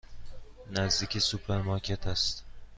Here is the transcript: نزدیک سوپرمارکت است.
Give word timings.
نزدیک 0.71 1.19
سوپرمارکت 1.19 2.07
است. 2.07 2.43